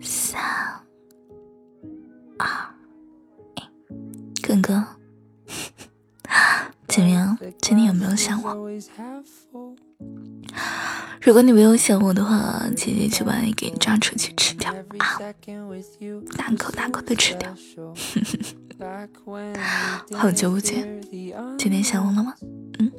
[0.00, 0.40] 三、
[2.38, 2.46] 二、
[3.56, 3.62] 一，
[4.42, 4.84] 哥哥，
[6.88, 7.38] 怎么样？
[7.60, 8.70] 今天有没有想我？
[11.20, 15.18] 如果你没有想我的话，姐姐就把你给抓出去吃掉啊！
[16.36, 17.54] 大口大口的吃掉。
[20.12, 21.00] 好久不见，
[21.56, 22.34] 今天想我了吗？
[22.80, 22.90] 嗯。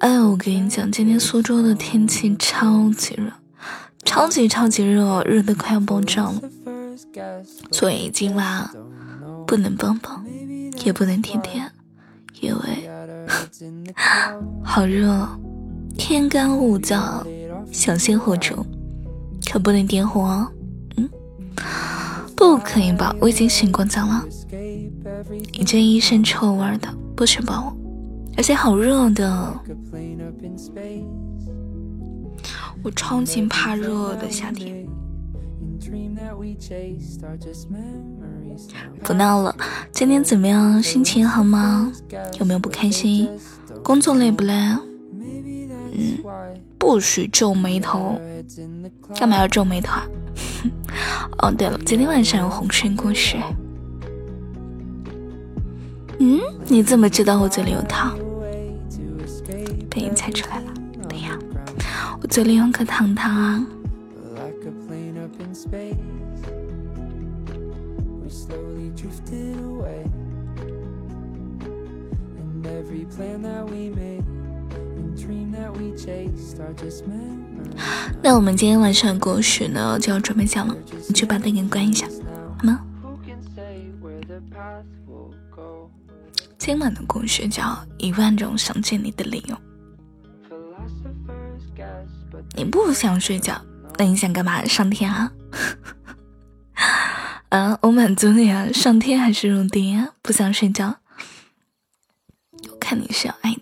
[0.00, 3.32] 哎，我跟你讲，今天苏州的天气超级热，
[4.08, 6.40] 超级超级热，热的快要爆炸了。
[7.70, 8.66] 所以今晚
[9.46, 10.24] 不能蹦蹦，
[10.82, 11.70] 也不能甜甜，
[12.40, 12.90] 因为
[14.62, 15.28] 好热，
[15.98, 17.22] 天干物燥。
[17.70, 18.64] 小心火烛，
[19.52, 20.50] 可不能点火哦。
[20.96, 21.06] 嗯，
[22.34, 23.14] 不可以吧？
[23.20, 24.24] 我已经醒过澡了。
[25.52, 27.76] 你这一身臭味的，不许抱我！
[28.38, 29.54] 而且好热的，
[32.82, 34.86] 我超级怕热的夏天。
[39.02, 39.56] 不闹了，
[39.92, 40.82] 今天怎么样？
[40.82, 41.92] 心情好吗？
[42.38, 43.28] 有没有不开心？
[43.82, 44.52] 工作累不累？
[45.92, 46.18] 嗯。
[46.78, 48.18] 不许皱眉头，
[49.16, 50.06] 干嘛要皱眉头啊？
[51.42, 53.36] 哦，对了，今天晚上有红参故事。
[56.18, 58.16] 嗯，你怎么知道我嘴里有糖？
[59.90, 60.67] 被你猜出来了。
[62.38, 63.66] 对呀，我嘴里有颗糖糖啊。
[78.22, 80.76] 那我们今天晚上的故事呢，就要准备讲了，
[81.08, 82.06] 你去把灯给关一下，
[82.56, 82.84] 好吗？
[86.56, 87.64] 今晚的故事叫
[87.98, 89.56] 《一万种想见你的理由》。
[92.56, 93.60] 你不想睡觉，
[93.98, 94.64] 那你想干嘛？
[94.64, 95.32] 上天啊？
[97.48, 98.68] 啊， 我满足你啊！
[98.72, 100.10] 上天还是入地啊？
[100.22, 100.96] 不想睡觉？
[102.70, 103.54] 我看你是要挨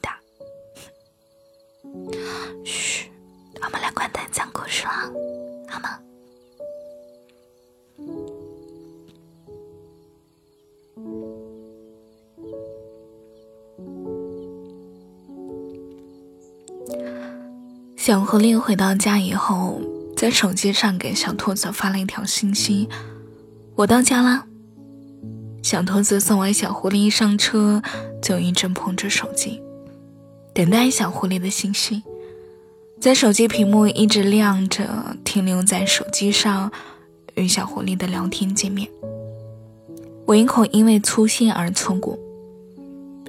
[18.07, 19.81] 小狐狸回到家以后，
[20.17, 22.89] 在手机上给小兔子发了一条信息
[23.75, 24.47] ：“我到家啦。”
[25.61, 27.83] 小兔子送完小狐狸一上车，
[28.23, 29.61] 就一直捧着手机。
[30.55, 32.05] 等待小狐狸的信息，
[33.01, 36.71] 在手机屏幕一直亮着，停留在手机上
[37.35, 38.89] 与小狐狸的聊天界面。
[40.27, 42.17] 唯恐因为粗心而错过。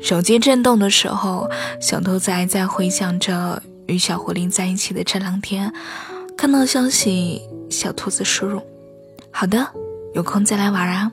[0.03, 1.49] 手机震动的时候，
[1.81, 5.73] 小兔子还在回想着与小狐狸在一起的这两天。
[6.37, 8.61] 看到消息，小兔子输入
[9.31, 9.67] ：“好的，
[10.13, 11.11] 有空再来玩啊。”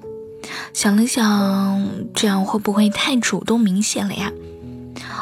[0.74, 4.30] 想了想，这样会不会太主动明显了呀？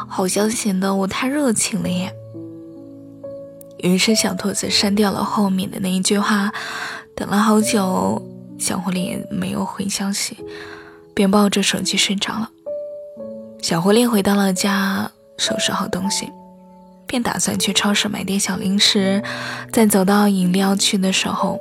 [0.09, 2.13] 好像显得我太热情了耶。
[3.79, 6.53] 于是小兔子删掉了后面的那一句话。
[7.15, 8.21] 等了好久，
[8.59, 10.37] 小狐狸没有回消息，
[11.15, 12.51] 便抱着手机睡着了。
[13.61, 16.29] 小狐狸回到了家，收拾好东西，
[17.13, 19.23] 便打算去超市买点小零食。
[19.71, 21.61] 在走到饮料区的时候，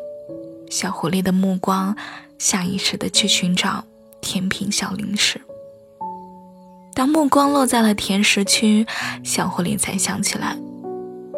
[0.70, 1.94] 小狐狸的目光
[2.40, 3.84] 下意识的去寻找
[4.22, 5.42] 甜品小零食。
[6.94, 8.88] 当目光落在了甜食区，
[9.26, 10.56] 小狐狸才想起来，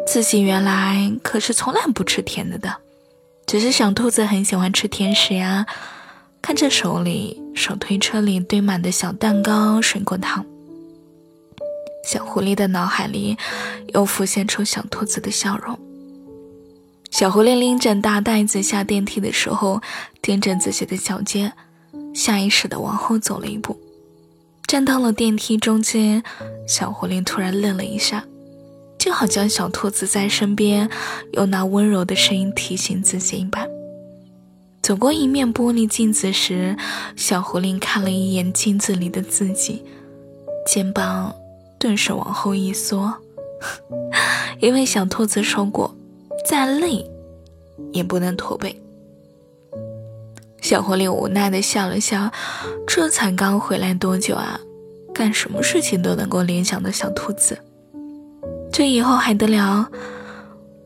[0.06, 2.72] 自己原来可是从来不吃甜的的，
[3.48, 5.66] 只是小兔子很喜欢吃甜食呀。
[6.40, 10.44] 看着手里手推车里堆满的小蛋糕、水果糖，
[12.06, 13.38] 小狐狸的脑海里
[13.88, 15.78] 又浮现出小兔子的笑容。
[17.10, 19.80] 小狐狸拎着大袋子下电梯的时候，
[20.22, 21.52] 踮着自己的脚尖，
[22.12, 23.78] 下意识地往后走了一步。
[24.66, 26.22] 站到了电梯中间，
[26.66, 28.24] 小狐狸突然愣了一下，
[28.98, 30.90] 就好像小兔子在身边，
[31.32, 33.68] 有那温柔的声音提醒自己一般。
[34.82, 36.76] 走过一面玻璃镜子时，
[37.14, 39.84] 小狐狸看了一眼镜子里的自己，
[40.66, 41.32] 肩膀
[41.78, 43.14] 顿时往后一缩，
[44.60, 45.94] 因为小兔子说过，
[46.46, 47.04] 再累
[47.92, 48.80] 也不能驼背。
[50.60, 52.32] 小狐狸无奈的笑了笑，
[52.86, 54.58] 这才刚回来多久啊？
[55.12, 57.56] 干什么事情都能够联想到小兔子，
[58.72, 59.88] 这以后还得了？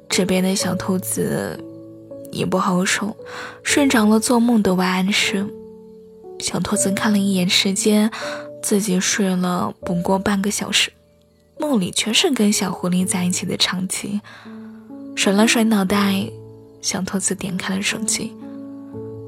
[0.08, 1.58] 这边的小兔子
[2.32, 3.16] 也不好受，
[3.62, 5.48] 睡着了，做梦都不安生。
[6.40, 8.10] 小兔子看了一眼时间，
[8.62, 10.92] 自己睡了不过半个小时，
[11.58, 14.20] 梦里全是跟小狐狸在一起的场景。
[15.16, 16.30] 甩了甩脑袋，
[16.80, 18.32] 小兔子点开了手机。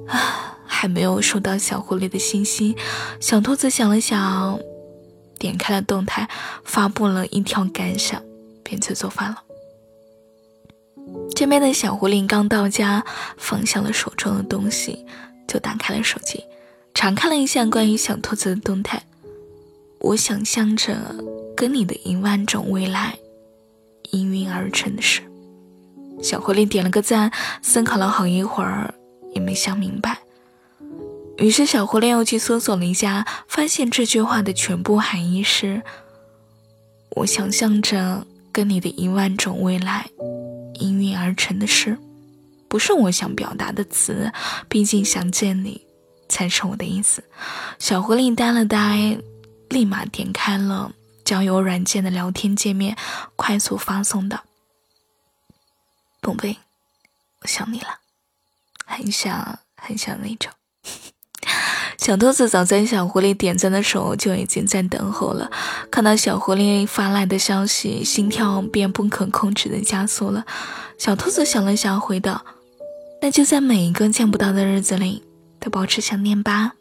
[0.07, 2.77] 啊，还没有收到小狐狸的信息。
[3.21, 4.59] 小兔子想了想，
[5.39, 6.29] 点开了动态，
[6.65, 8.23] 发布了一条感想，
[8.63, 9.43] 便去做饭了。
[11.35, 13.05] 这边的小狐狸刚到家，
[13.37, 15.05] 放下了手中的东西，
[15.49, 16.45] 就打开了手机，
[16.95, 19.03] 查看了一下关于小兔子的动态。
[20.01, 21.17] 我想象着
[21.61, 23.19] 跟你的一万种未来
[24.13, 25.21] 应运而成的事。
[26.23, 27.31] 小狐狸点了个赞，
[27.61, 28.95] 思考了好一会儿，
[29.35, 30.21] 也没想明白。
[31.37, 35.83] 于是小狐狸又去搜索了一下，发现这句话的全部含义是：
[37.11, 40.09] 我想象着跟你的一万种未来。
[40.77, 41.99] 应运而成的事，
[42.69, 44.33] 不是我想表达的词。
[44.67, 45.83] 毕竟想见你，
[46.27, 47.23] 才是我的意思。
[47.79, 49.19] 小狐狸呆了呆，
[49.69, 50.91] 立马点开了
[51.31, 52.97] 交友软件的聊天界面，
[53.37, 54.41] 快速发送的
[56.21, 56.57] ：“宝贝，
[57.43, 58.01] 我想你了，
[58.85, 60.51] 很想很想那种。”
[61.97, 65.49] 小兔子早在小狐狸点赞的时候就已经在等候了，
[65.89, 70.45] 看到小狐狸发来的消息，心跳便不可控制的加速了。
[70.99, 72.45] 小兔子想了想，回道
[73.23, 75.23] ：“那就在每一个见不到的日子里，
[75.61, 76.73] 都保持想念吧。”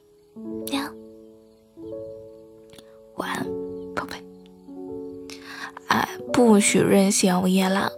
[6.32, 7.92] 不许任性熬夜了，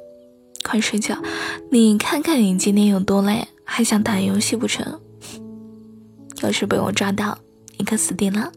[0.64, 1.18] 快睡觉。
[1.72, 5.00] 你看看你今天有多累，还想打游戏不成？
[6.42, 7.38] 要是被我抓到，
[7.78, 8.52] 你可死定了。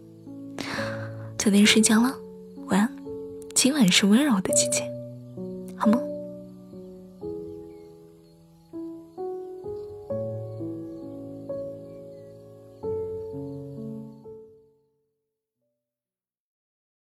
[1.37, 2.15] 早点睡觉了，
[2.67, 2.89] 晚安。
[3.55, 4.94] 今晚是温柔的季节。